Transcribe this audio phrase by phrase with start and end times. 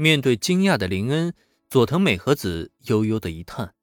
[0.00, 1.34] 面对惊讶的林恩，
[1.68, 3.74] 佐藤美和子悠悠的一叹：“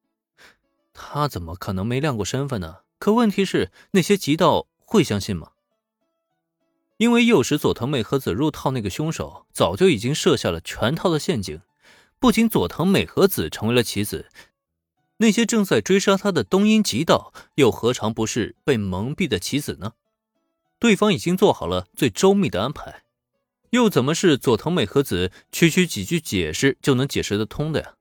[0.93, 2.83] 他怎么可能没亮过身份呢？
[2.97, 5.51] 可问题是，那些极道会相信吗？
[6.95, 11.59] 因为诱使佐藤美和子入套那个凶手，早就已经设下了全套的陷阱。
[12.17, 14.29] 不仅佐藤美和子成为了棋子，
[15.17, 19.95] 那些正在追杀他的东瀛极道，又何尝不是被蒙蔽的棋子呢？
[20.79, 23.03] 对方已经做好了最周密的安排。”
[23.75, 27.95] 又怎么是佐藤美和子区区几句解释就能解释得通的呀？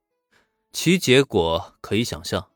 [0.72, 2.48] 其结果可以想象，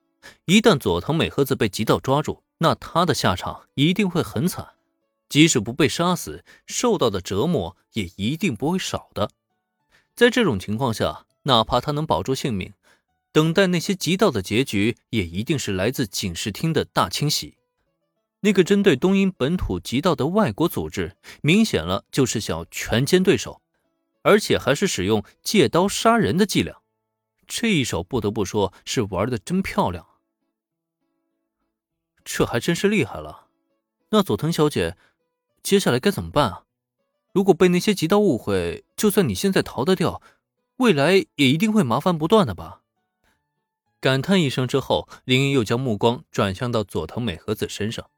[0.45, 4.69] 一旦佐藤美和子被极道抓住，那他的下场一定会很惨，
[5.29, 9.31] 即使不被杀死，受到的折磨也一定不会少的。
[10.15, 12.73] 在这种情况下，哪怕他能保住性命，
[13.33, 17.58] 等待那些极道的结局，也一定是来自警视厅的大清洗。
[18.41, 23.61] 那个针对东瀛本土极道的外国组织，明显了就是想要全歼对手，
[24.23, 26.81] 而且还是使用借刀杀人的伎俩。
[27.47, 30.07] 这一手不得不说是玩的真漂亮。
[32.25, 33.47] 这还真是厉害了。
[34.11, 34.97] 那佐藤小姐，
[35.63, 36.65] 接下来该怎么办啊？
[37.33, 40.23] 如果被那些极道误会，就算你现在逃得掉，
[40.77, 42.83] 未来也一定会麻烦不断的吧？
[44.01, 48.11] 感叹一声之后，林恩又将目光转向到佐藤美和子身上。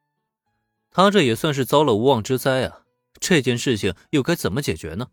[0.91, 2.83] 他这也算是遭了无妄之灾啊！
[3.19, 5.08] 这件事情又该怎么解决呢？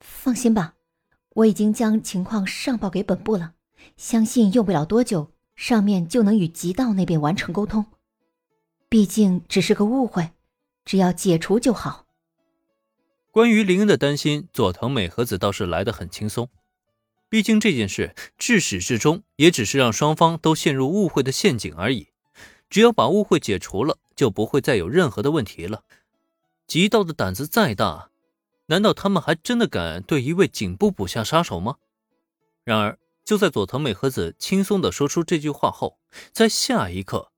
[0.00, 0.74] 放心吧，
[1.30, 3.54] 我已经将情况上报给本部了，
[3.96, 7.86] 相信用不了多久，上面就能与极道那边完成沟通。
[8.88, 10.30] 毕竟只是个误会，
[10.84, 12.06] 只要解除就好。
[13.30, 16.48] 关于林恩的担心，佐藤美和子倒是来得很轻松。
[17.28, 22.08] 毕竟这件事至始至终也只是让双方都陷入误会的陷阱而已，
[22.70, 23.98] 只要把误会解除了。
[24.16, 25.82] 就不会再有任何的问题了。
[26.66, 28.10] 极道的胆子再大，
[28.66, 31.76] 难道他们还真的敢对一位警部捕下杀手吗？
[32.62, 35.98] 然而，就在佐藤美和子轻松的说出这句话后，
[36.32, 37.32] 在下一刻，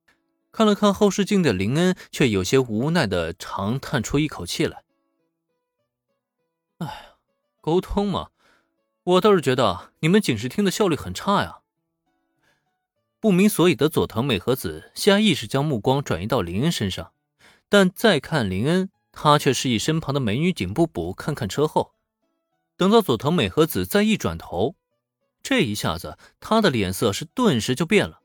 [0.51, 4.83] 看了看后视镜的林恩却有些无奈的长叹出一口气来
[6.79, 6.95] ：“哎呀，
[7.61, 8.30] 沟通嘛，
[9.05, 11.61] 我倒是觉得你们警视厅的效率很差呀。”
[13.22, 17.12] 不明所以的佐藤美和子下意识将目光转移到林恩身上，
[17.68, 21.92] 但再看林恩，他却示意身旁的美女警部补看看车后。
[22.77, 24.74] 等到佐藤美和子再一转头，
[25.40, 28.22] 这一下子他的脸色是顿时就变了。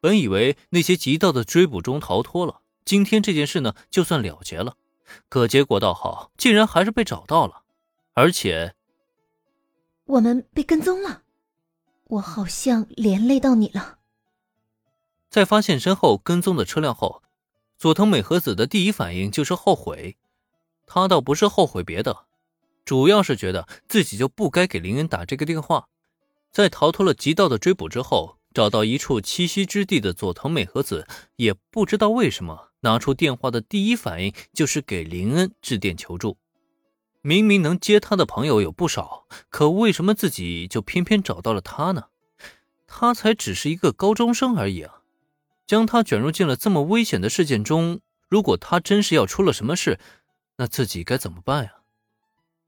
[0.00, 4.74] 本以为那些极道的追捕中逃脱了，今天这件事呢就算了结了，
[5.28, 7.62] 可结果倒好，竟然还是被找到了，
[8.14, 8.74] 而且
[10.06, 11.22] 我们被跟踪了，
[12.08, 13.98] 我好像连累到你了。
[15.34, 17.20] 在发现身后跟踪的车辆后，
[17.76, 20.16] 佐藤美和子的第一反应就是后悔。
[20.86, 22.26] 他倒不是后悔别的，
[22.84, 25.88] 主要是觉得自己就不该给林恩打这个电话。
[26.52, 36.36] 在逃脱了极道的追捕之后，找到一处栖息之地的佐藤美和子，也不知道为什么拿出电话的第一反应就是给林恩致电求助。
[37.22, 42.04] 明明能接他的朋友有不少，可为什么自己就偏偏找到了他呢？
[42.86, 45.00] 他才只是一个高中生而已啊！
[45.66, 49.98] 将他卷入进了这么危险的事件中，如果他真是要出了什么事，
[50.56, 51.72] 那自己该怎么办呀？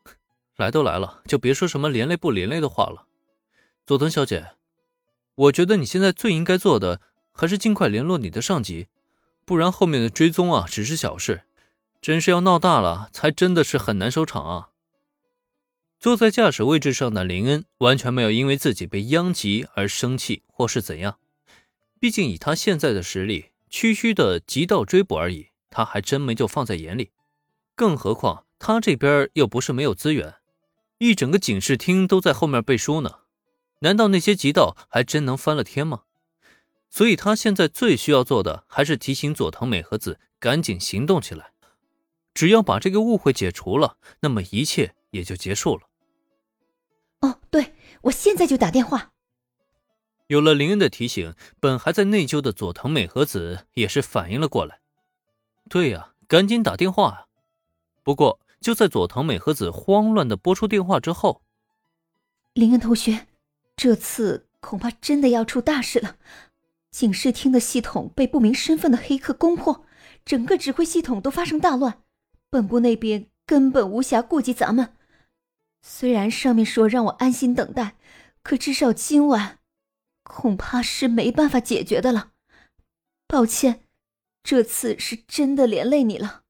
[0.56, 3.06] 来都来了，就别说什么连累不连累的话了。
[3.84, 4.52] 佐藤小姐，
[5.34, 7.00] 我觉得你现在最应该做的
[7.32, 8.88] 还是尽快联络你的上级，
[9.44, 11.42] 不然后面的追踪啊只是小事，
[12.00, 14.68] 真是要闹大了，才真的是很难收场啊。
[16.00, 21.18] 坐在驾驶位置上的林恩完全没有因为自己被殃及而生气或是怎样。
[22.06, 27.10] 毕竟以他现在的实力，区区的极道追捕而已，他还真没就放在眼里。
[27.74, 30.36] 更何况他这边又不是没有资源，
[30.98, 33.22] 一整个警视厅都在后面背书呢。
[33.80, 36.02] 难道那些极道还真能翻了天吗？
[36.88, 41.50] 所以他现在最需要做的，还是提醒佐藤美和子赶紧行动起来。
[42.32, 45.88] 只要把这个误会解除了，那么一切也就结束了。
[47.22, 49.10] 哦，对，我现在就打电话。
[50.28, 54.80] 有了林恩的提醒，本还在内疚的佐藤美和子也是反应了过来。
[55.68, 57.26] 对呀，赶紧打电话啊！
[58.02, 61.42] 不过就在佐藤美和子慌乱的拨出电话之后，
[62.54, 63.26] 林恩同学，
[63.76, 66.16] 这次恐怕真的要出大事了。
[66.90, 69.84] 警视厅的系统被不明身份的黑客攻破，
[70.24, 72.02] 整个指挥系统都发生大乱，
[72.48, 74.94] 本部那边根本无暇顾及咱们。
[75.82, 77.96] 虽然上面说让我安心等待，
[78.42, 79.58] 可至少今晚。
[80.28, 82.32] 恐怕是没办法解决的了，
[83.26, 83.84] 抱歉，
[84.42, 86.45] 这次是真的连累你了。